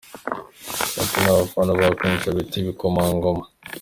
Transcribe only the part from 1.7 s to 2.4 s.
ba Queen Cha